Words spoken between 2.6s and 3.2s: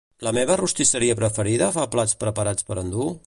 per endur?